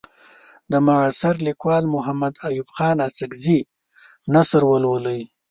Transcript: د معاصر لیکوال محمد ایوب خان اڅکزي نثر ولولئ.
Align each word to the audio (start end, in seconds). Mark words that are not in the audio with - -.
د 0.71 0.73
معاصر 0.87 1.35
لیکوال 1.47 1.83
محمد 1.95 2.33
ایوب 2.47 2.69
خان 2.75 2.97
اڅکزي 3.07 3.59
نثر 4.33 4.61
ولولئ. 4.69 5.21